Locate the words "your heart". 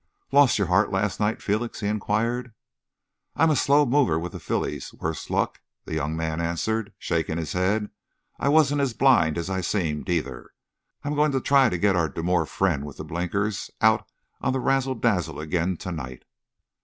0.57-0.91